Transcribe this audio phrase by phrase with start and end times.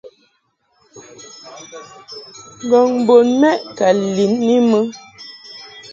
[2.65, 4.79] Ngɔŋ bun mɛʼ ka lin I mɨ.